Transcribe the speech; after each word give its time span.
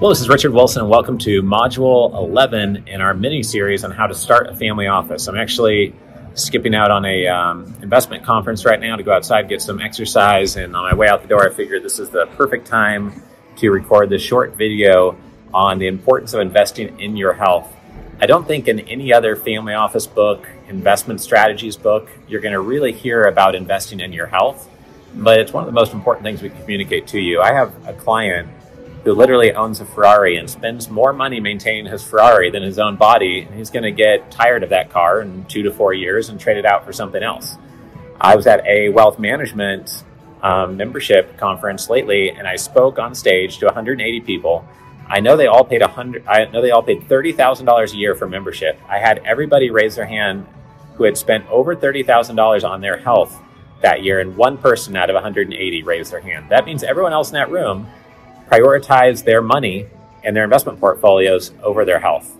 Well, 0.00 0.08
this 0.08 0.22
is 0.22 0.30
Richard 0.30 0.54
Wilson, 0.54 0.80
and 0.80 0.90
welcome 0.90 1.18
to 1.18 1.42
Module 1.42 2.14
11 2.14 2.84
in 2.86 3.02
our 3.02 3.12
mini 3.12 3.42
series 3.42 3.84
on 3.84 3.90
how 3.90 4.06
to 4.06 4.14
start 4.14 4.46
a 4.46 4.56
family 4.56 4.86
office. 4.86 5.26
I'm 5.26 5.36
actually 5.36 5.92
skipping 6.32 6.74
out 6.74 6.90
on 6.90 7.04
a 7.04 7.26
um, 7.26 7.76
investment 7.82 8.24
conference 8.24 8.64
right 8.64 8.80
now 8.80 8.96
to 8.96 9.02
go 9.02 9.12
outside 9.12 9.50
get 9.50 9.60
some 9.60 9.78
exercise, 9.78 10.56
and 10.56 10.74
on 10.74 10.84
my 10.84 10.94
way 10.94 11.06
out 11.06 11.20
the 11.20 11.28
door, 11.28 11.46
I 11.46 11.52
figured 11.52 11.82
this 11.82 11.98
is 11.98 12.08
the 12.08 12.24
perfect 12.38 12.66
time 12.66 13.22
to 13.56 13.70
record 13.70 14.08
this 14.08 14.22
short 14.22 14.54
video 14.54 15.18
on 15.52 15.78
the 15.78 15.86
importance 15.86 16.32
of 16.32 16.40
investing 16.40 16.98
in 16.98 17.18
your 17.18 17.34
health. 17.34 17.70
I 18.20 18.24
don't 18.24 18.48
think 18.48 18.68
in 18.68 18.80
any 18.80 19.12
other 19.12 19.36
family 19.36 19.74
office 19.74 20.06
book, 20.06 20.48
investment 20.70 21.20
strategies 21.20 21.76
book, 21.76 22.08
you're 22.26 22.40
going 22.40 22.54
to 22.54 22.60
really 22.60 22.92
hear 22.92 23.24
about 23.24 23.54
investing 23.54 24.00
in 24.00 24.14
your 24.14 24.28
health, 24.28 24.66
but 25.14 25.38
it's 25.38 25.52
one 25.52 25.62
of 25.62 25.66
the 25.66 25.78
most 25.78 25.92
important 25.92 26.24
things 26.24 26.40
we 26.40 26.48
communicate 26.48 27.06
to 27.08 27.20
you. 27.20 27.42
I 27.42 27.52
have 27.52 27.74
a 27.86 27.92
client 27.92 28.48
who 29.04 29.14
literally 29.14 29.52
owns 29.52 29.80
a 29.80 29.84
Ferrari 29.84 30.36
and 30.36 30.48
spends 30.48 30.90
more 30.90 31.12
money 31.12 31.40
maintaining 31.40 31.86
his 31.86 32.02
Ferrari 32.02 32.50
than 32.50 32.62
his 32.62 32.78
own 32.78 32.96
body, 32.96 33.42
and 33.42 33.54
he's 33.54 33.70
going 33.70 33.82
to 33.82 33.90
get 33.90 34.30
tired 34.30 34.62
of 34.62 34.70
that 34.70 34.90
car 34.90 35.22
in 35.22 35.44
two 35.46 35.62
to 35.62 35.72
four 35.72 35.94
years 35.94 36.28
and 36.28 36.38
trade 36.38 36.58
it 36.58 36.66
out 36.66 36.84
for 36.84 36.92
something 36.92 37.22
else. 37.22 37.56
I 38.20 38.36
was 38.36 38.46
at 38.46 38.64
a 38.66 38.90
wealth 38.90 39.18
management 39.18 40.04
um, 40.42 40.76
membership 40.76 41.38
conference 41.38 41.88
lately, 41.88 42.30
and 42.30 42.46
I 42.46 42.56
spoke 42.56 42.98
on 42.98 43.14
stage 43.14 43.58
to 43.58 43.66
180 43.66 44.20
people. 44.20 44.66
I 45.08 45.20
know 45.20 45.36
they 45.36 45.46
all 45.46 45.64
paid 45.64 45.80
100. 45.80 46.26
I 46.26 46.44
know 46.46 46.62
they 46.62 46.70
all 46.70 46.82
paid 46.82 47.08
thirty 47.08 47.32
thousand 47.32 47.66
dollars 47.66 47.92
a 47.92 47.96
year 47.96 48.14
for 48.14 48.28
membership. 48.28 48.78
I 48.88 48.98
had 48.98 49.18
everybody 49.24 49.70
raise 49.70 49.96
their 49.96 50.06
hand 50.06 50.46
who 50.94 51.04
had 51.04 51.18
spent 51.18 51.48
over 51.48 51.74
thirty 51.74 52.04
thousand 52.04 52.36
dollars 52.36 52.62
on 52.62 52.80
their 52.80 52.98
health 52.98 53.36
that 53.80 54.02
year, 54.02 54.20
and 54.20 54.36
one 54.36 54.56
person 54.58 54.94
out 54.94 55.10
of 55.10 55.14
180 55.14 55.82
raised 55.82 56.12
their 56.12 56.20
hand. 56.20 56.50
That 56.50 56.64
means 56.66 56.82
everyone 56.82 57.12
else 57.12 57.30
in 57.30 57.34
that 57.34 57.50
room 57.50 57.88
prioritize 58.50 59.24
their 59.24 59.40
money 59.40 59.86
and 60.24 60.34
their 60.34 60.44
investment 60.44 60.80
portfolios 60.80 61.52
over 61.62 61.84
their 61.84 62.00
health. 62.00 62.36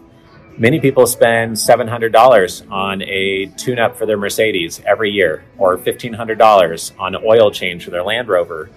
Many 0.58 0.80
people 0.80 1.06
spend 1.06 1.56
$700 1.56 2.70
on 2.70 3.02
a 3.02 3.46
tune 3.56 3.78
up 3.78 3.96
for 3.96 4.04
their 4.04 4.18
Mercedes 4.18 4.80
every 4.84 5.10
year, 5.10 5.44
or 5.56 5.78
$1,500 5.78 6.92
on 6.98 7.14
an 7.14 7.22
oil 7.24 7.50
change 7.50 7.84
for 7.84 7.90
their 7.90 8.02
Land 8.02 8.28
Rover. 8.28 8.68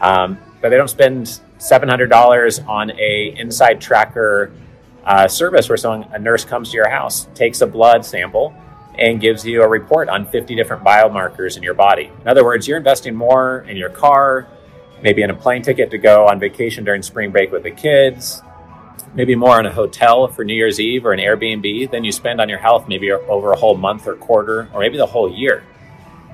Um, 0.00 0.36
but 0.60 0.68
they 0.68 0.76
don't 0.76 0.88
spend 0.88 1.40
$700 1.58 2.68
on 2.68 2.90
a 2.90 3.34
InsideTracker 3.38 4.52
uh, 5.04 5.28
service 5.28 5.68
where 5.68 5.78
someone, 5.78 6.12
a 6.12 6.18
nurse 6.18 6.44
comes 6.44 6.70
to 6.70 6.76
your 6.76 6.88
house, 6.88 7.28
takes 7.34 7.60
a 7.60 7.66
blood 7.66 8.04
sample, 8.04 8.54
and 8.98 9.20
gives 9.20 9.46
you 9.46 9.62
a 9.62 9.68
report 9.68 10.08
on 10.08 10.26
50 10.26 10.54
different 10.54 10.84
biomarkers 10.84 11.56
in 11.56 11.62
your 11.62 11.74
body. 11.74 12.10
In 12.20 12.28
other 12.28 12.44
words, 12.44 12.68
you're 12.68 12.76
investing 12.76 13.14
more 13.14 13.64
in 13.68 13.76
your 13.76 13.88
car, 13.88 14.48
maybe 15.02 15.22
in 15.22 15.30
a 15.30 15.34
plane 15.34 15.62
ticket 15.62 15.90
to 15.90 15.98
go 15.98 16.26
on 16.26 16.38
vacation 16.38 16.84
during 16.84 17.02
spring 17.02 17.30
break 17.30 17.52
with 17.52 17.64
the 17.64 17.70
kids, 17.70 18.42
maybe 19.14 19.34
more 19.34 19.58
on 19.58 19.66
a 19.66 19.72
hotel 19.72 20.28
for 20.28 20.44
New 20.44 20.54
Year's 20.54 20.80
Eve 20.80 21.04
or 21.04 21.12
an 21.12 21.20
Airbnb 21.20 21.90
than 21.90 22.04
you 22.04 22.12
spend 22.12 22.40
on 22.40 22.48
your 22.48 22.58
health 22.58 22.88
maybe 22.88 23.10
over 23.12 23.52
a 23.52 23.56
whole 23.56 23.76
month 23.76 24.06
or 24.06 24.14
quarter 24.16 24.68
or 24.72 24.80
maybe 24.80 24.96
the 24.96 25.06
whole 25.06 25.30
year. 25.30 25.64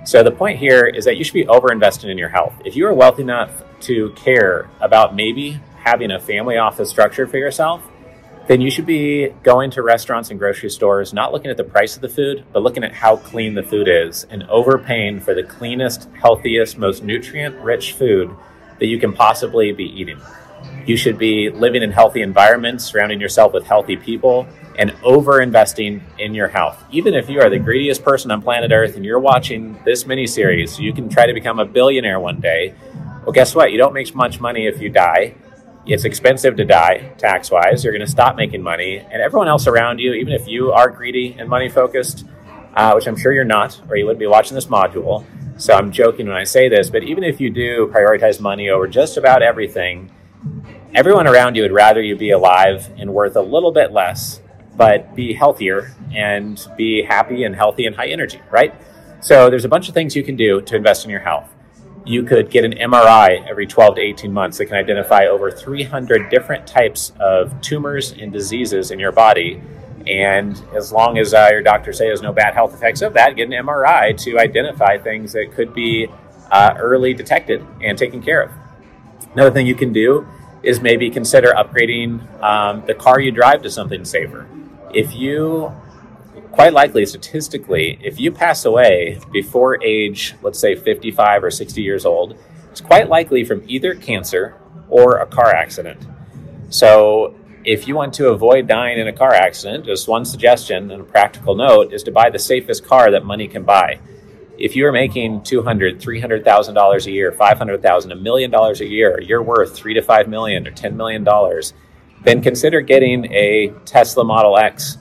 So 0.05 0.23
the 0.23 0.31
point 0.31 0.59
here 0.59 0.87
is 0.87 1.05
that 1.05 1.17
you 1.17 1.25
should 1.25 1.35
be 1.35 1.47
over 1.49 1.73
investing 1.73 2.11
in 2.11 2.19
your 2.19 2.29
health. 2.29 2.55
If 2.65 2.77
you 2.77 2.87
are 2.87 2.95
wealthy 2.95 3.23
enough 3.23 3.63
to 3.81 4.11
care 4.11 4.71
about 4.81 5.15
maybe 5.15 5.61
having 5.83 6.11
a 6.11 6.21
family 6.21 6.57
office 6.57 6.91
structure 6.91 7.27
for 7.27 7.37
yourself, 7.37 7.83
then 8.47 8.63
you 8.63 8.71
should 8.71 8.87
be 8.87 9.29
going 9.43 9.71
to 9.73 9.83
restaurants 9.83 10.31
and 10.31 10.39
grocery 10.39 10.71
stores, 10.71 11.13
not 11.13 11.33
looking 11.33 11.51
at 11.51 11.59
the 11.59 11.65
price 11.65 11.97
of 11.97 12.01
the 12.01 12.09
food, 12.09 12.45
but 12.53 12.63
looking 12.63 12.83
at 12.83 12.95
how 12.95 13.17
clean 13.17 13.55
the 13.55 13.63
food 13.63 13.87
is 13.89 14.25
and 14.31 14.45
overpaying 14.45 15.21
for 15.21 15.35
the 15.35 15.43
cleanest, 15.43 16.09
healthiest, 16.15 16.79
most 16.79 17.03
nutrient 17.03 17.55
rich 17.57 17.93
food 17.93 18.35
that 18.79 18.87
you 18.87 18.99
can 18.99 19.13
possibly 19.13 19.73
be 19.73 19.85
eating. 19.85 20.21
You 20.87 20.97
should 20.97 21.19
be 21.19 21.51
living 21.51 21.83
in 21.83 21.93
healthy 21.93 22.23
environments, 22.23 22.85
surrounding 22.85 23.21
yourself 23.21 23.53
with 23.53 23.67
healthy 23.67 23.97
people, 23.97 24.47
and 24.79 24.95
over 25.03 25.41
investing 25.41 26.03
in 26.19 26.35
your 26.35 26.49
health. 26.49 26.83
Even 26.91 27.15
if 27.15 27.29
you 27.29 27.41
are 27.41 27.51
the 27.51 27.59
greediest 27.59 28.03
person 28.03 28.31
on 28.31 28.41
planet 28.41 28.73
Earth 28.73 28.97
and 28.97 29.05
you're 29.05 29.19
watching 29.19 29.79
this 29.85 30.07
mini 30.07 30.27
series, 30.27 30.79
you 30.79 30.93
can 30.93 31.09
try 31.09 31.27
to 31.27 31.35
become 31.35 31.59
a 31.59 31.65
billionaire 31.65 32.21
one 32.21 32.41
day. 32.41 32.75
Well, 33.23 33.33
guess 33.33 33.55
what? 33.55 33.73
You 33.73 33.79
don't 33.79 33.93
make 33.93 34.15
much 34.15 34.41
money 34.41 34.67
if 34.67 34.81
you 34.81 34.89
die. 34.89 35.35
It's 35.85 36.05
expensive 36.05 36.57
to 36.57 36.65
die 36.65 37.13
tax 37.19 37.51
wise. 37.51 37.83
You're 37.83 37.93
going 37.93 38.07
to 38.07 38.11
stop 38.11 38.37
making 38.37 38.63
money. 38.63 38.99
And 38.99 39.21
everyone 39.21 39.49
else 39.49 39.67
around 39.67 39.99
you, 39.99 40.13
even 40.15 40.33
if 40.33 40.47
you 40.47 40.73
are 40.73 40.91
greedy 40.91 41.37
and 41.39 41.49
money 41.49 41.69
focused, 41.69 42.25
uh, 42.75 42.93
which 42.93 43.07
I'm 43.07 43.17
sure 43.17 43.33
you're 43.33 43.45
not, 43.45 43.81
or 43.91 43.97
you 43.97 44.05
wouldn't 44.05 44.21
be 44.21 44.27
watching 44.27 44.55
this 44.55 44.67
module, 44.67 45.27
so 45.59 45.75
I'm 45.75 45.91
joking 45.91 46.29
when 46.29 46.37
I 46.37 46.45
say 46.45 46.69
this, 46.69 46.89
but 46.89 47.03
even 47.03 47.25
if 47.25 47.41
you 47.41 47.51
do 47.51 47.91
prioritize 47.93 48.41
money 48.41 48.71
over 48.71 48.87
just 48.87 49.17
about 49.17 49.43
everything, 49.43 50.09
everyone 50.95 51.27
around 51.27 51.57
you 51.57 51.63
would 51.63 51.73
rather 51.73 52.01
you 52.01 52.15
be 52.17 52.31
alive 52.31 52.89
and 52.97 53.13
worth 53.13 53.35
a 53.35 53.43
little 53.43 53.73
bit 53.73 53.93
less, 53.93 54.41
but 54.77 55.17
be 55.17 55.33
healthier 55.33 55.93
and 56.15 56.65
be 56.77 57.03
happy 57.03 57.43
and 57.43 57.57
healthy 57.57 57.87
and 57.87 57.97
high 57.97 58.07
energy, 58.07 58.41
right? 58.53 58.73
So 59.21 59.51
there's 59.51 59.65
a 59.65 59.69
bunch 59.69 59.89
of 59.89 59.95
things 59.95 60.15
you 60.15 60.23
can 60.23 60.37
do 60.37 60.61
to 60.61 60.77
invest 60.77 61.05
in 61.05 61.11
your 61.11 61.21
health. 61.21 61.53
You 62.07 62.23
could 62.23 62.51
get 62.51 62.65
an 62.65 62.75
MRI 62.75 63.45
every 63.49 63.67
12 63.67 63.97
to 63.97 64.01
18 64.01 64.33
months 64.33 64.59
that 64.59 64.67
can 64.67 64.77
identify 64.77 65.27
over 65.27 65.51
300 65.51 66.31
different 66.31 66.69
types 66.69 67.13
of 67.19 67.61
tumors 67.61 68.13
and 68.13 68.33
diseases 68.33 68.93
in 68.93 69.01
your 69.01 69.13
body 69.13 69.61
and 70.09 70.61
as 70.75 70.91
long 70.91 71.19
as 71.19 71.35
uh, 71.35 71.49
your 71.51 71.63
doctor 71.63 71.93
says 71.93 72.01
there's 72.01 72.23
no 72.23 72.33
bad 72.33 72.55
health 72.55 72.75
effects 72.75 73.03
of 73.03 73.13
that, 73.15 73.37
get 73.37 73.47
an 73.47 73.53
MRI 73.53 74.17
to 74.25 74.39
identify 74.39 74.97
things 74.97 75.33
that 75.33 75.53
could 75.53 75.75
be 75.75 76.09
uh, 76.51 76.75
early 76.79 77.13
detected 77.13 77.65
and 77.83 77.99
taken 77.99 78.23
care 78.23 78.43
of. 78.43 78.51
Another 79.35 79.51
thing 79.51 79.67
you 79.67 79.75
can 79.75 79.93
do 79.93 80.27
is 80.63 80.81
maybe 80.81 81.11
consider 81.11 81.53
upgrading 81.53 82.43
um, 82.43 82.85
the 82.87 82.95
car 82.95 83.21
you 83.21 83.31
drive 83.31 83.63
to 83.63 83.71
something 83.71 84.05
safer. 84.05 84.49
If 84.95 85.15
you, 85.15 85.73
quite 86.53 86.73
likely 86.73 87.05
statistically, 87.05 87.99
if 88.03 88.19
you 88.19 88.33
pass 88.33 88.65
away 88.65 89.21
before 89.31 89.83
age, 89.83 90.35
let's 90.43 90.59
say 90.59 90.75
55 90.75 91.45
or 91.45 91.51
60 91.51 91.83
years 91.83 92.07
old, 92.07 92.39
it's 92.71 92.81
quite 92.81 93.09
likely 93.09 93.45
from 93.45 93.63
either 93.67 93.95
cancer 93.95 94.57
or 94.89 95.19
a 95.19 95.27
car 95.27 95.55
accident. 95.55 96.07
So 96.71 97.35
if 97.69 97.87
you 97.87 97.95
want 97.95 98.15
to 98.15 98.31
avoid 98.31 98.67
dying 98.67 98.99
in 98.99 99.09
a 99.09 99.13
car 99.13 99.35
accident, 99.35 99.85
just 99.85 100.09
one 100.09 100.25
suggestion 100.25 100.91
and 100.91 101.03
a 101.03 101.05
practical 101.05 101.55
note 101.55 101.93
is 101.93 102.03
to 102.03 102.11
buy 102.11 102.31
the 102.31 102.39
safest 102.39 102.87
car 102.87 103.11
that 103.11 103.27
money 103.27 103.47
can 103.47 103.63
buy. 103.63 104.01
If 104.57 104.75
you 104.75 104.87
are 104.87 104.93
making 104.93 105.43
two 105.43 105.63
hundred, 105.63 106.01
three 106.01 106.19
hundred 106.19 106.45
thousand 106.45 106.75
dollars 106.75 107.07
a 107.07 107.11
year, 107.11 107.31
five 107.31 107.59
hundred 107.59 107.83
thousand, 107.83 108.13
a 108.13 108.17
million 108.17 108.51
dollars 108.51 108.81
a 108.81 108.87
year, 108.87 109.21
you're 109.21 109.43
worth 109.43 109.77
three 109.77 109.93
to 109.93 110.01
five 110.01 110.29
million 110.29 110.67
or 110.67 110.71
ten 110.71 110.97
million 110.97 111.25
dollars, 111.25 111.75
then 112.25 112.41
consider 112.41 112.81
getting 112.81 113.31
a 113.35 113.71
Tesla 113.85 114.25
Model 114.25 114.57
X. 114.57 114.97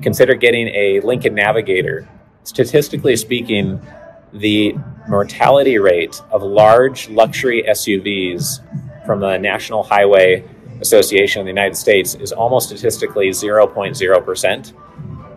Consider 0.00 0.36
getting 0.36 0.68
a 0.68 1.00
Lincoln 1.00 1.34
Navigator. 1.34 2.08
Statistically 2.44 3.16
speaking, 3.16 3.84
the 4.32 4.76
mortality 5.08 5.78
rate 5.78 6.22
of 6.30 6.44
large 6.44 7.08
luxury 7.08 7.64
SUVs 7.68 8.60
from 9.06 9.18
the 9.18 9.38
National 9.38 9.82
Highway 9.82 10.44
Association 10.82 11.40
in 11.40 11.46
the 11.46 11.50
United 11.50 11.76
States 11.76 12.14
is 12.16 12.32
almost 12.32 12.66
statistically 12.66 13.30
0.0%. 13.30 14.72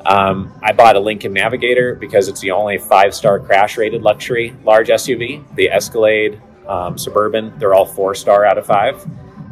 Um, 0.05 0.53
I 0.61 0.71
bought 0.73 0.95
a 0.95 0.99
Lincoln 0.99 1.33
Navigator 1.33 1.95
because 1.95 2.27
it's 2.27 2.39
the 2.39 2.51
only 2.51 2.77
five 2.77 3.15
star 3.15 3.39
crash 3.39 3.77
rated 3.77 4.01
luxury 4.01 4.55
large 4.63 4.89
SUV. 4.89 5.43
The 5.55 5.69
Escalade, 5.69 6.41
um, 6.67 6.97
Suburban, 6.97 7.57
they're 7.57 7.73
all 7.73 7.85
four 7.85 8.13
star 8.13 8.45
out 8.45 8.57
of 8.57 8.65
five. 8.65 9.03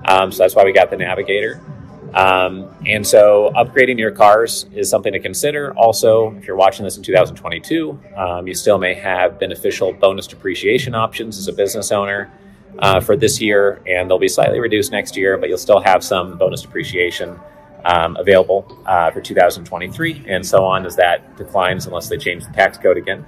Um, 0.06 0.32
so 0.32 0.44
that's 0.44 0.56
why 0.56 0.64
we 0.64 0.74
got 0.74 0.90
the 0.90 0.98
Navigator. 0.98 1.62
Um, 2.14 2.70
and 2.86 3.06
so 3.06 3.52
upgrading 3.56 3.98
your 3.98 4.12
cars 4.12 4.68
is 4.74 4.90
something 4.90 5.14
to 5.14 5.20
consider. 5.20 5.74
Also, 5.76 6.36
if 6.38 6.46
you're 6.46 6.56
watching 6.56 6.86
this 6.86 6.98
in 6.98 7.04
2022, 7.04 8.00
um, 8.16 8.48
you 8.48 8.54
still 8.54 8.78
may 8.78 8.94
have 8.94 9.40
beneficial 9.40 9.94
bonus 9.94 10.28
depreciation 10.28 10.94
options 10.94 11.40
as 11.40 11.48
a 11.48 11.54
business 11.54 11.92
owner 11.92 12.32
uh, 12.80 13.00
for 13.00 13.16
this 13.16 13.42
year, 13.42 13.82
and 13.88 14.10
they'll 14.10 14.20
be 14.20 14.28
slightly 14.28 14.60
reduced 14.60 14.92
next 14.92 15.16
year, 15.16 15.38
but 15.38 15.50
you'll 15.50 15.58
still 15.58 15.80
have 15.80 16.04
some 16.04 16.38
bonus 16.38 16.62
depreciation 16.62 17.40
um, 17.86 18.16
available 18.18 18.82
uh, 18.86 19.12
for 19.12 19.22
2023 19.22 20.24
and 20.28 20.46
so 20.46 20.64
on 20.64 20.86
as 20.86 20.96
that 20.96 21.36
declines 21.36 21.86
unless 21.86 22.08
they 22.08 22.18
change 22.18 22.46
the 22.46 22.52
tax 22.54 22.78
code 22.78 22.98
again. 22.98 23.26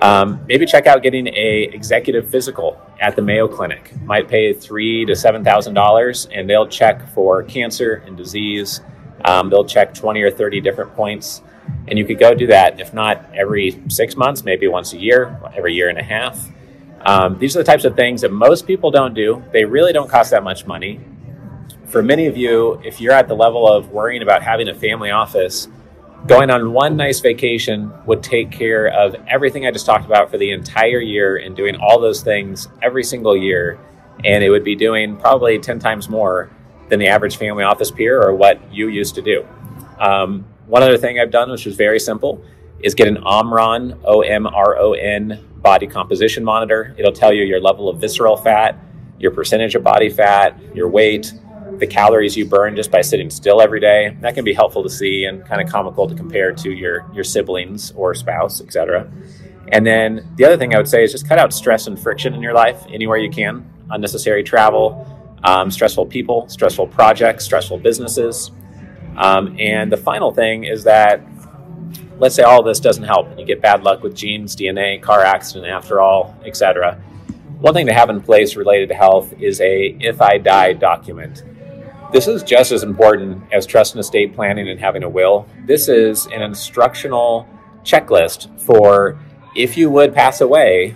Um, 0.00 0.44
maybe 0.46 0.66
check 0.66 0.86
out 0.86 1.02
getting 1.02 1.28
a 1.28 1.70
executive 1.72 2.28
physical 2.28 2.80
at 3.00 3.16
the 3.16 3.22
Mayo 3.22 3.46
Clinic. 3.48 3.92
Might 4.02 4.28
pay 4.28 4.52
three 4.52 5.04
to 5.06 5.14
seven 5.14 5.44
thousand 5.44 5.74
dollars, 5.74 6.26
and 6.32 6.50
they'll 6.50 6.66
check 6.66 7.08
for 7.14 7.42
cancer 7.44 8.02
and 8.06 8.16
disease. 8.16 8.80
Um, 9.24 9.48
they'll 9.48 9.64
check 9.64 9.94
20 9.94 10.22
or 10.22 10.30
30 10.30 10.60
different 10.60 10.94
points, 10.94 11.42
and 11.88 11.98
you 11.98 12.04
could 12.04 12.18
go 12.18 12.34
do 12.34 12.46
that. 12.48 12.80
If 12.80 12.92
not 12.92 13.28
every 13.34 13.82
six 13.88 14.16
months, 14.16 14.44
maybe 14.44 14.68
once 14.68 14.92
a 14.92 14.98
year, 14.98 15.40
every 15.56 15.74
year 15.74 15.88
and 15.88 15.98
a 15.98 16.02
half. 16.02 16.48
Um, 17.02 17.38
these 17.38 17.56
are 17.56 17.60
the 17.60 17.64
types 17.64 17.84
of 17.84 17.94
things 17.94 18.22
that 18.22 18.32
most 18.32 18.66
people 18.66 18.90
don't 18.90 19.14
do. 19.14 19.44
They 19.52 19.64
really 19.64 19.92
don't 19.92 20.08
cost 20.08 20.30
that 20.30 20.42
much 20.42 20.66
money. 20.66 21.00
For 21.86 22.02
many 22.02 22.26
of 22.26 22.36
you, 22.36 22.80
if 22.84 23.00
you're 23.00 23.12
at 23.12 23.28
the 23.28 23.34
level 23.34 23.70
of 23.70 23.90
worrying 23.90 24.22
about 24.22 24.42
having 24.42 24.68
a 24.68 24.74
family 24.74 25.10
office, 25.10 25.68
going 26.26 26.50
on 26.50 26.72
one 26.72 26.96
nice 26.96 27.20
vacation 27.20 27.92
would 28.06 28.22
take 28.22 28.50
care 28.50 28.88
of 28.88 29.14
everything 29.28 29.66
I 29.66 29.70
just 29.70 29.86
talked 29.86 30.04
about 30.04 30.30
for 30.30 30.38
the 30.38 30.50
entire 30.50 31.00
year 31.00 31.36
and 31.36 31.54
doing 31.54 31.76
all 31.76 32.00
those 32.00 32.22
things 32.22 32.68
every 32.82 33.04
single 33.04 33.36
year. 33.36 33.78
And 34.24 34.42
it 34.42 34.50
would 34.50 34.64
be 34.64 34.74
doing 34.74 35.16
probably 35.16 35.58
10 35.58 35.78
times 35.78 36.08
more 36.08 36.50
than 36.88 36.98
the 36.98 37.06
average 37.06 37.36
family 37.36 37.64
office 37.64 37.90
peer 37.90 38.20
or 38.20 38.34
what 38.34 38.60
you 38.72 38.88
used 38.88 39.14
to 39.16 39.22
do. 39.22 39.46
Um, 40.00 40.46
one 40.66 40.82
other 40.82 40.98
thing 40.98 41.20
I've 41.20 41.30
done, 41.30 41.50
which 41.50 41.66
is 41.66 41.76
very 41.76 42.00
simple, 42.00 42.42
is 42.80 42.94
get 42.94 43.08
an 43.08 43.18
Omron, 43.18 44.00
O 44.04 44.22
M 44.22 44.46
R 44.46 44.76
O 44.78 44.92
N, 44.92 45.45
body 45.62 45.86
composition 45.86 46.44
monitor. 46.44 46.94
It'll 46.98 47.12
tell 47.12 47.32
you 47.32 47.44
your 47.44 47.60
level 47.60 47.88
of 47.88 48.00
visceral 48.00 48.36
fat, 48.36 48.78
your 49.18 49.30
percentage 49.30 49.74
of 49.74 49.82
body 49.82 50.08
fat, 50.08 50.58
your 50.74 50.88
weight, 50.88 51.32
the 51.78 51.86
calories 51.86 52.36
you 52.36 52.46
burn 52.46 52.76
just 52.76 52.90
by 52.90 53.00
sitting 53.00 53.30
still 53.30 53.60
every 53.60 53.80
day. 53.80 54.16
That 54.20 54.34
can 54.34 54.44
be 54.44 54.54
helpful 54.54 54.82
to 54.82 54.90
see 54.90 55.24
and 55.24 55.44
kind 55.44 55.60
of 55.60 55.68
comical 55.68 56.08
to 56.08 56.14
compare 56.14 56.52
to 56.52 56.70
your, 56.70 57.10
your 57.12 57.24
siblings 57.24 57.92
or 57.92 58.14
spouse, 58.14 58.60
etc. 58.60 59.10
And 59.68 59.86
then 59.86 60.28
the 60.36 60.44
other 60.44 60.56
thing 60.56 60.74
I 60.74 60.78
would 60.78 60.88
say 60.88 61.02
is 61.02 61.12
just 61.12 61.28
cut 61.28 61.38
out 61.38 61.52
stress 61.52 61.86
and 61.86 61.98
friction 61.98 62.34
in 62.34 62.42
your 62.42 62.54
life 62.54 62.84
anywhere 62.88 63.18
you 63.18 63.30
can. 63.30 63.68
Unnecessary 63.90 64.42
travel, 64.42 65.06
um, 65.42 65.70
stressful 65.70 66.06
people, 66.06 66.48
stressful 66.48 66.88
projects, 66.88 67.44
stressful 67.44 67.78
businesses. 67.78 68.50
Um, 69.16 69.56
and 69.58 69.90
the 69.90 69.96
final 69.96 70.32
thing 70.32 70.64
is 70.64 70.84
that 70.84 71.20
let's 72.18 72.34
say 72.34 72.42
all 72.42 72.62
this 72.62 72.80
doesn't 72.80 73.04
help. 73.04 73.25
Get 73.46 73.62
bad 73.62 73.84
luck 73.84 74.02
with 74.02 74.14
genes, 74.14 74.56
DNA, 74.56 75.00
car 75.00 75.20
accident, 75.20 75.66
after 75.66 76.00
all, 76.00 76.36
etc. 76.44 77.00
One 77.60 77.72
thing 77.72 77.86
to 77.86 77.92
have 77.92 78.10
in 78.10 78.20
place 78.20 78.56
related 78.56 78.88
to 78.88 78.94
health 78.94 79.32
is 79.40 79.60
a 79.60 79.96
if 80.00 80.20
I 80.20 80.38
die 80.38 80.72
document. 80.72 81.44
This 82.12 82.28
is 82.28 82.42
just 82.42 82.72
as 82.72 82.82
important 82.82 83.42
as 83.52 83.66
trust 83.66 83.94
and 83.94 84.00
estate 84.00 84.34
planning 84.34 84.68
and 84.68 84.78
having 84.78 85.02
a 85.02 85.08
will. 85.08 85.46
This 85.64 85.88
is 85.88 86.26
an 86.26 86.42
instructional 86.42 87.48
checklist 87.82 88.60
for 88.60 89.18
if 89.54 89.76
you 89.76 89.90
would 89.90 90.14
pass 90.14 90.40
away, 90.40 90.90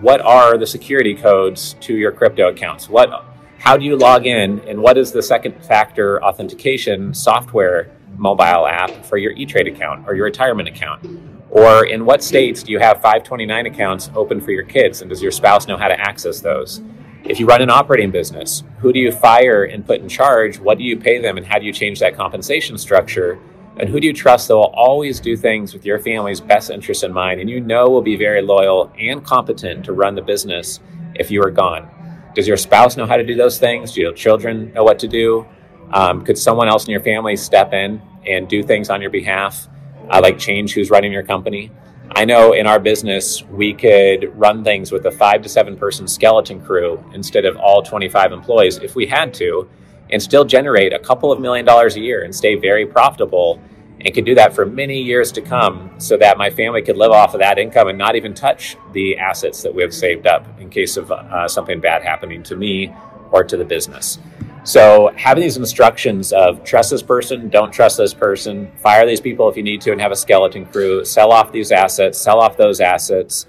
what 0.00 0.20
are 0.20 0.58
the 0.58 0.66
security 0.66 1.14
codes 1.14 1.76
to 1.80 1.96
your 1.96 2.12
crypto 2.12 2.48
accounts? 2.48 2.88
What 2.88 3.24
how 3.58 3.76
do 3.76 3.84
you 3.84 3.96
log 3.96 4.26
in 4.26 4.58
and 4.68 4.82
what 4.82 4.98
is 4.98 5.12
the 5.12 5.22
second 5.22 5.64
factor 5.64 6.22
authentication 6.22 7.14
software 7.14 7.96
mobile 8.16 8.66
app 8.66 9.04
for 9.04 9.16
your 9.16 9.32
E-Trade 9.32 9.68
account 9.68 10.06
or 10.08 10.14
your 10.14 10.24
retirement 10.24 10.68
account? 10.68 11.31
Or 11.52 11.84
in 11.84 12.06
what 12.06 12.24
states 12.24 12.62
do 12.62 12.72
you 12.72 12.78
have 12.78 13.02
529 13.02 13.66
accounts 13.66 14.10
open 14.14 14.40
for 14.40 14.52
your 14.52 14.64
kids 14.64 15.02
and 15.02 15.10
does 15.10 15.20
your 15.20 15.30
spouse 15.30 15.68
know 15.68 15.76
how 15.76 15.86
to 15.86 16.00
access 16.00 16.40
those? 16.40 16.80
If 17.24 17.38
you 17.38 17.44
run 17.44 17.60
an 17.60 17.68
operating 17.68 18.10
business, 18.10 18.64
who 18.78 18.90
do 18.90 18.98
you 18.98 19.12
fire 19.12 19.64
and 19.64 19.86
put 19.86 20.00
in 20.00 20.08
charge? 20.08 20.58
What 20.58 20.78
do 20.78 20.84
you 20.84 20.96
pay 20.96 21.20
them 21.20 21.36
and 21.36 21.46
how 21.46 21.58
do 21.58 21.66
you 21.66 21.72
change 21.72 22.00
that 22.00 22.16
compensation 22.16 22.78
structure? 22.78 23.38
And 23.76 23.90
who 23.90 24.00
do 24.00 24.06
you 24.06 24.14
trust 24.14 24.48
that 24.48 24.56
will 24.56 24.72
always 24.74 25.20
do 25.20 25.36
things 25.36 25.74
with 25.74 25.84
your 25.84 25.98
family's 25.98 26.40
best 26.40 26.70
interest 26.70 27.04
in 27.04 27.12
mind 27.12 27.38
and 27.38 27.50
you 27.50 27.60
know 27.60 27.90
will 27.90 28.00
be 28.00 28.16
very 28.16 28.40
loyal 28.40 28.90
and 28.98 29.22
competent 29.22 29.84
to 29.84 29.92
run 29.92 30.14
the 30.14 30.22
business 30.22 30.80
if 31.16 31.30
you 31.30 31.42
are 31.42 31.50
gone? 31.50 31.86
Does 32.34 32.48
your 32.48 32.56
spouse 32.56 32.96
know 32.96 33.04
how 33.04 33.18
to 33.18 33.26
do 33.26 33.34
those 33.34 33.58
things? 33.58 33.92
Do 33.92 34.00
your 34.00 34.14
children 34.14 34.72
know 34.72 34.84
what 34.84 34.98
to 35.00 35.06
do? 35.06 35.46
Um, 35.92 36.24
could 36.24 36.38
someone 36.38 36.68
else 36.68 36.86
in 36.86 36.92
your 36.92 37.02
family 37.02 37.36
step 37.36 37.74
in 37.74 38.00
and 38.26 38.48
do 38.48 38.62
things 38.62 38.88
on 38.88 39.02
your 39.02 39.10
behalf, 39.10 39.68
uh, 40.12 40.20
like 40.22 40.38
change 40.38 40.74
who's 40.74 40.90
running 40.90 41.10
your 41.10 41.22
company? 41.22 41.70
I 42.14 42.24
know 42.26 42.52
in 42.52 42.66
our 42.66 42.78
business, 42.78 43.42
we 43.44 43.72
could 43.72 44.30
run 44.38 44.62
things 44.62 44.92
with 44.92 45.06
a 45.06 45.10
five 45.10 45.42
to 45.42 45.48
seven 45.48 45.76
person 45.76 46.06
skeleton 46.06 46.60
crew 46.60 47.02
instead 47.14 47.46
of 47.46 47.56
all 47.56 47.82
25 47.82 48.32
employees 48.32 48.78
if 48.78 48.94
we 48.94 49.06
had 49.06 49.32
to, 49.34 49.68
and 50.10 50.22
still 50.22 50.44
generate 50.44 50.92
a 50.92 50.98
couple 50.98 51.32
of 51.32 51.40
million 51.40 51.64
dollars 51.64 51.96
a 51.96 52.00
year 52.00 52.22
and 52.22 52.34
stay 52.34 52.54
very 52.54 52.84
profitable 52.84 53.60
and 54.04 54.14
could 54.14 54.24
do 54.24 54.34
that 54.34 54.54
for 54.54 54.66
many 54.66 55.00
years 55.00 55.32
to 55.32 55.40
come 55.40 55.90
so 55.98 56.16
that 56.16 56.36
my 56.36 56.50
family 56.50 56.82
could 56.82 56.96
live 56.96 57.12
off 57.12 57.34
of 57.34 57.40
that 57.40 57.58
income 57.58 57.88
and 57.88 57.96
not 57.96 58.16
even 58.16 58.34
touch 58.34 58.76
the 58.92 59.16
assets 59.16 59.62
that 59.62 59.74
we 59.74 59.82
have 59.82 59.94
saved 59.94 60.26
up 60.26 60.46
in 60.60 60.68
case 60.68 60.96
of 60.96 61.10
uh, 61.10 61.48
something 61.48 61.80
bad 61.80 62.02
happening 62.02 62.42
to 62.42 62.56
me 62.56 62.92
or 63.30 63.44
to 63.44 63.56
the 63.56 63.64
business. 63.64 64.18
So 64.64 65.12
having 65.16 65.42
these 65.42 65.56
instructions 65.56 66.32
of 66.32 66.62
trust 66.62 66.90
this 66.90 67.02
person, 67.02 67.48
don't 67.48 67.72
trust 67.72 67.96
this 67.96 68.14
person, 68.14 68.70
fire 68.76 69.04
these 69.04 69.20
people 69.20 69.48
if 69.48 69.56
you 69.56 69.62
need 69.64 69.80
to 69.80 69.90
and 69.90 70.00
have 70.00 70.12
a 70.12 70.16
skeleton 70.16 70.66
crew, 70.66 71.04
sell 71.04 71.32
off 71.32 71.50
these 71.50 71.72
assets, 71.72 72.20
sell 72.20 72.38
off 72.38 72.56
those 72.56 72.80
assets, 72.80 73.46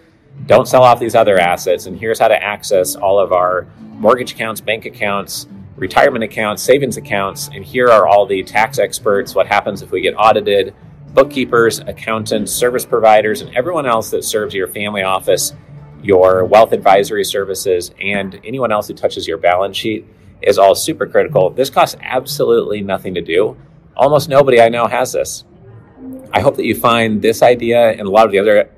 don't 0.48 0.68
sell 0.68 0.82
off 0.82 1.00
these 1.00 1.14
other 1.14 1.38
assets, 1.38 1.86
and 1.86 2.00
here's 2.00 2.18
how 2.18 2.28
to 2.28 2.44
access 2.44 2.96
all 2.96 3.20
of 3.20 3.32
our 3.32 3.68
mortgage 3.80 4.32
accounts, 4.32 4.60
bank 4.60 4.86
accounts, 4.86 5.46
retirement 5.76 6.24
accounts, 6.24 6.64
savings 6.64 6.98
accounts, 6.98 7.48
and 7.54 7.64
here 7.64 7.90
are 7.90 8.08
all 8.08 8.26
the 8.26 8.42
tax 8.42 8.80
experts, 8.80 9.36
what 9.36 9.46
happens 9.46 9.84
if 9.84 9.92
we 9.92 10.02
get 10.02 10.16
audited, 10.18 10.74
bookkeepers, 11.14 11.78
accountants, 11.82 12.52
service 12.52 12.86
providers, 12.86 13.42
and 13.42 13.56
everyone 13.56 13.86
else 13.86 14.10
that 14.10 14.24
serves 14.24 14.56
your 14.56 14.68
family 14.68 15.04
office, 15.04 15.54
your 16.02 16.44
wealth 16.44 16.72
advisory 16.72 17.24
services, 17.24 17.94
and 18.02 18.42
anyone 18.44 18.72
else 18.72 18.88
who 18.88 18.96
touches 18.96 19.28
your 19.28 19.38
balance 19.38 19.78
sheet 19.78 20.08
is 20.44 20.58
all 20.58 20.76
super 20.76 21.06
critical. 21.06 21.50
This 21.50 21.70
costs 21.70 21.98
absolutely 22.02 22.82
nothing 22.82 23.14
to 23.16 23.22
do. 23.22 23.58
Almost 23.96 24.30
nobody 24.30 24.62
I 24.62 24.70
know 24.70 24.88
has 24.88 25.14
this. 25.14 25.46
I 26.32 26.40
hope 26.40 26.56
that 26.56 26.66
you 26.66 26.76
find 26.76 27.22
this 27.22 27.44
idea 27.44 27.92
and 27.92 28.02
a 28.02 28.10
lot 28.10 28.26
of 28.26 28.32
the 28.32 28.40
other 28.40 28.70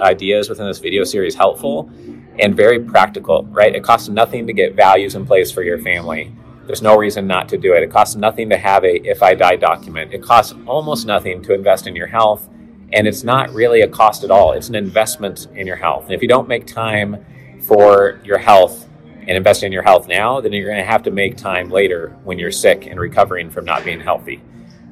ideas 0.00 0.48
within 0.48 0.66
this 0.66 0.78
video 0.78 1.04
series 1.04 1.34
helpful 1.34 1.90
and 2.38 2.56
very 2.56 2.78
practical, 2.80 3.44
right? 3.46 3.74
It 3.74 3.82
costs 3.82 4.08
nothing 4.08 4.46
to 4.46 4.52
get 4.52 4.74
values 4.74 5.14
in 5.14 5.26
place 5.26 5.50
for 5.50 5.62
your 5.62 5.78
family. 5.78 6.32
There's 6.66 6.82
no 6.82 6.96
reason 6.96 7.26
not 7.26 7.48
to 7.48 7.58
do 7.58 7.74
it. 7.74 7.82
It 7.82 7.90
costs 7.90 8.14
nothing 8.14 8.48
to 8.50 8.56
have 8.56 8.84
a 8.84 8.96
if 9.08 9.22
I 9.24 9.34
die 9.34 9.56
document. 9.56 10.14
It 10.14 10.22
costs 10.22 10.54
almost 10.66 11.04
nothing 11.04 11.42
to 11.42 11.52
invest 11.52 11.88
in 11.88 11.96
your 11.96 12.06
health, 12.06 12.48
and 12.92 13.08
it's 13.08 13.24
not 13.24 13.52
really 13.52 13.80
a 13.80 13.88
cost 13.88 14.22
at 14.22 14.30
all. 14.30 14.52
It's 14.52 14.68
an 14.68 14.76
investment 14.76 15.48
in 15.56 15.66
your 15.66 15.76
health. 15.76 16.04
And 16.04 16.12
if 16.12 16.22
you 16.22 16.28
don't 16.28 16.46
make 16.46 16.66
time 16.66 17.24
for 17.60 18.20
your 18.24 18.38
health 18.38 18.88
and 19.30 19.62
in 19.62 19.70
your 19.70 19.82
health 19.82 20.08
now, 20.08 20.40
then 20.40 20.52
you're 20.52 20.66
going 20.66 20.84
to 20.84 20.84
have 20.84 21.04
to 21.04 21.12
make 21.12 21.36
time 21.36 21.70
later 21.70 22.16
when 22.24 22.36
you're 22.36 22.50
sick 22.50 22.86
and 22.86 22.98
recovering 22.98 23.48
from 23.48 23.64
not 23.64 23.84
being 23.84 24.00
healthy. 24.00 24.42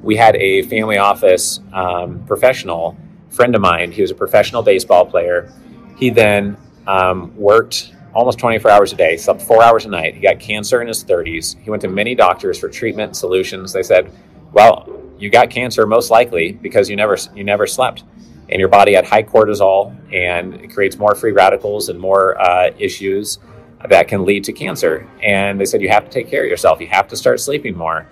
We 0.01 0.15
had 0.15 0.37
a 0.37 0.61
family 0.63 0.97
office 0.97 1.59
um, 1.73 2.23
professional 2.25 2.97
friend 3.29 3.53
of 3.53 3.59
mine. 3.59 3.91
He 3.91 4.01
was 4.01 4.11
a 4.11 4.15
professional 4.15 4.63
baseball 4.63 5.05
player. 5.05 5.51
He 5.97 6.09
then 6.09 6.55
um, 6.87 7.35
worked 7.35 7.93
almost 8.13 8.39
24 8.39 8.71
hours 8.71 8.93
a 8.93 8.95
day, 8.95 9.17
slept 9.17 9.41
four 9.41 9.61
hours 9.61 9.83
a 9.83 9.89
night. 9.89 10.15
He 10.15 10.21
got 10.21 10.39
cancer 10.39 10.81
in 10.81 10.87
his 10.87 11.03
30s. 11.03 11.61
He 11.61 11.69
went 11.69 11.81
to 11.81 11.89
many 11.89 12.15
doctors 12.15 12.57
for 12.57 12.69
treatment 12.69 13.17
solutions. 13.17 13.73
They 13.73 13.83
said, 13.83 14.09
"Well, 14.53 14.87
you 15.17 15.29
got 15.29 15.49
cancer 15.49 15.85
most 15.85 16.11
likely 16.11 16.53
because 16.53 16.89
you 16.89 16.95
never 16.95 17.17
you 17.35 17.43
never 17.43 17.67
slept, 17.67 18.05
and 18.47 18.57
your 18.57 18.69
body 18.69 18.93
had 18.93 19.05
high 19.05 19.23
cortisol, 19.23 19.93
and 20.13 20.53
it 20.55 20.73
creates 20.73 20.97
more 20.97 21.13
free 21.13 21.33
radicals 21.33 21.89
and 21.89 21.99
more 21.99 22.41
uh, 22.41 22.71
issues 22.79 23.39
that 23.87 24.07
can 24.07 24.25
lead 24.25 24.43
to 24.45 24.53
cancer." 24.53 25.07
And 25.23 25.59
they 25.59 25.65
said 25.65 25.81
you 25.81 25.89
have 25.89 26.05
to 26.05 26.11
take 26.11 26.29
care 26.29 26.43
of 26.43 26.49
yourself. 26.49 26.81
You 26.81 26.87
have 26.87 27.07
to 27.09 27.15
start 27.15 27.39
sleeping 27.39 27.77
more. 27.77 28.07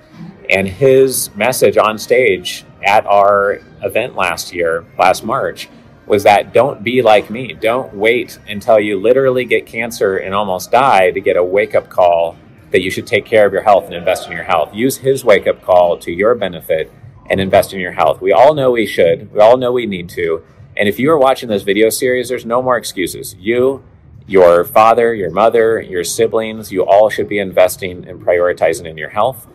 And 0.50 0.68
his 0.68 1.30
message 1.36 1.78
on 1.78 1.98
stage 1.98 2.64
at 2.84 3.06
our 3.06 3.60
event 3.84 4.16
last 4.16 4.54
year, 4.54 4.86
last 4.98 5.24
March, 5.24 5.70
was 6.06 6.24
that 6.24 6.54
don't 6.54 6.84
be 6.84 7.02
like 7.02 7.30
me. 7.30 7.54
Don't 7.54 7.94
wait 7.94 8.40
until 8.48 8.80
you 8.80 9.00
literally 9.00 9.44
get 9.44 9.66
cancer 9.66 10.18
and 10.18 10.34
almost 10.34 10.72
die 10.72 11.12
to 11.12 11.20
get 11.20 11.36
a 11.36 11.44
wake 11.44 11.76
up 11.76 11.90
call 11.90 12.38
that 12.72 12.82
you 12.82 12.90
should 12.90 13.08
take 13.08 13.26
care 13.26 13.46
of 13.46 13.54
your 13.54 13.62
health 13.62 13.86
and 13.86 13.94
invest 13.94 14.28
in 14.28 14.32
your 14.32 14.44
health. 14.44 14.74
Use 14.74 14.98
his 14.98 15.24
wake 15.24 15.48
up 15.48 15.62
call 15.62 15.98
to 15.98 16.12
your 16.12 16.36
benefit 16.36 16.92
and 17.30 17.40
invest 17.40 17.74
in 17.74 17.80
your 17.80 17.92
health. 17.92 18.22
We 18.22 18.32
all 18.32 18.54
know 18.54 18.72
we 18.72 18.86
should, 18.86 19.34
we 19.34 19.40
all 19.40 19.58
know 19.58 19.72
we 19.72 19.86
need 19.86 20.10
to. 20.10 20.44
And 20.78 20.88
if 20.88 21.00
you 21.00 21.12
are 21.12 21.18
watching 21.18 21.50
this 21.50 21.64
video 21.64 21.90
series, 21.90 22.30
there's 22.30 22.46
no 22.46 22.62
more 22.62 22.78
excuses. 22.78 23.36
You, 23.40 23.84
your 24.28 24.64
father, 24.64 25.14
your 25.16 25.32
mother, 25.32 25.82
your 25.82 26.04
siblings, 26.04 26.72
you 26.72 26.86
all 26.86 27.10
should 27.10 27.30
be 27.30 27.40
investing 27.40 28.08
and 28.08 28.22
prioritizing 28.22 28.86
in 28.86 28.98
your 28.98 29.10
health 29.10 29.48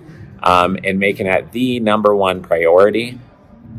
um, 0.42 0.78
and 0.82 0.98
making 0.98 1.26
that 1.26 1.52
the 1.52 1.78
number 1.78 2.14
one 2.16 2.42
priority 2.42 3.18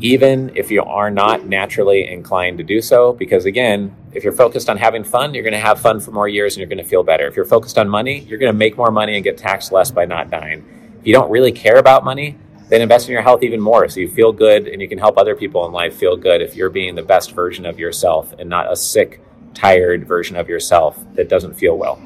even 0.00 0.50
if 0.56 0.70
you 0.70 0.82
are 0.82 1.10
not 1.10 1.46
naturally 1.46 2.08
inclined 2.08 2.58
to 2.58 2.64
do 2.64 2.80
so. 2.80 3.12
Because 3.12 3.44
again, 3.44 3.94
if 4.12 4.24
you're 4.24 4.32
focused 4.32 4.68
on 4.68 4.76
having 4.76 5.04
fun, 5.04 5.34
you're 5.34 5.42
going 5.42 5.54
to 5.54 5.58
have 5.58 5.80
fun 5.80 6.00
for 6.00 6.10
more 6.10 6.28
years 6.28 6.54
and 6.54 6.60
you're 6.60 6.68
going 6.68 6.82
to 6.82 6.88
feel 6.88 7.02
better. 7.02 7.26
If 7.26 7.36
you're 7.36 7.44
focused 7.44 7.78
on 7.78 7.88
money, 7.88 8.20
you're 8.20 8.38
going 8.38 8.52
to 8.52 8.58
make 8.58 8.76
more 8.76 8.90
money 8.90 9.14
and 9.14 9.24
get 9.24 9.38
taxed 9.38 9.72
less 9.72 9.90
by 9.90 10.04
not 10.04 10.30
dying. 10.30 10.64
If 11.00 11.06
you 11.06 11.12
don't 11.12 11.30
really 11.30 11.52
care 11.52 11.76
about 11.76 12.04
money, 12.04 12.38
then 12.68 12.80
invest 12.80 13.08
in 13.08 13.12
your 13.12 13.22
health 13.22 13.42
even 13.42 13.60
more 13.60 13.88
so 13.88 14.00
you 14.00 14.08
feel 14.08 14.32
good 14.32 14.66
and 14.66 14.80
you 14.80 14.88
can 14.88 14.98
help 14.98 15.18
other 15.18 15.36
people 15.36 15.66
in 15.66 15.72
life 15.72 15.94
feel 15.94 16.16
good 16.16 16.40
if 16.40 16.56
you're 16.56 16.70
being 16.70 16.94
the 16.94 17.02
best 17.02 17.32
version 17.32 17.66
of 17.66 17.78
yourself 17.78 18.34
and 18.38 18.48
not 18.48 18.72
a 18.72 18.76
sick, 18.76 19.20
tired 19.54 20.06
version 20.06 20.36
of 20.36 20.48
yourself 20.48 20.98
that 21.14 21.28
doesn't 21.28 21.54
feel 21.54 21.76
well. 21.76 21.98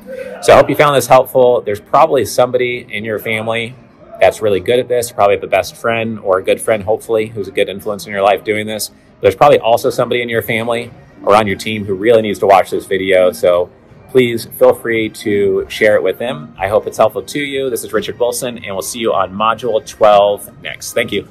So 0.42 0.52
I 0.52 0.56
hope 0.56 0.68
you 0.68 0.76
found 0.76 0.96
this 0.96 1.06
helpful. 1.06 1.60
There's 1.60 1.80
probably 1.80 2.24
somebody 2.24 2.86
in 2.88 3.04
your 3.04 3.18
family 3.18 3.74
that's 4.20 4.42
really 4.42 4.60
good 4.60 4.78
at 4.78 4.88
this. 4.88 5.10
Probably 5.10 5.36
a 5.36 5.46
best 5.46 5.76
friend 5.76 6.18
or 6.20 6.38
a 6.38 6.44
good 6.44 6.60
friend, 6.60 6.82
hopefully, 6.82 7.26
who's 7.26 7.48
a 7.48 7.52
good 7.52 7.68
influence 7.68 8.06
in 8.06 8.12
your 8.12 8.22
life 8.22 8.44
doing 8.44 8.66
this. 8.66 8.90
There's 9.20 9.34
probably 9.34 9.58
also 9.58 9.90
somebody 9.90 10.22
in 10.22 10.28
your 10.28 10.42
family 10.42 10.90
or 11.24 11.34
on 11.34 11.46
your 11.46 11.56
team 11.56 11.84
who 11.84 11.94
really 11.94 12.22
needs 12.22 12.38
to 12.40 12.46
watch 12.46 12.70
this 12.70 12.86
video. 12.86 13.32
So 13.32 13.70
please 14.10 14.46
feel 14.46 14.74
free 14.74 15.08
to 15.10 15.66
share 15.68 15.96
it 15.96 16.02
with 16.02 16.18
them. 16.18 16.54
I 16.58 16.68
hope 16.68 16.86
it's 16.86 16.96
helpful 16.96 17.22
to 17.22 17.40
you. 17.40 17.70
This 17.70 17.84
is 17.84 17.92
Richard 17.92 18.18
Wilson, 18.18 18.58
and 18.58 18.74
we'll 18.74 18.82
see 18.82 19.00
you 19.00 19.12
on 19.12 19.32
Module 19.32 19.84
12 19.84 20.62
next. 20.62 20.92
Thank 20.92 21.12
you. 21.12 21.28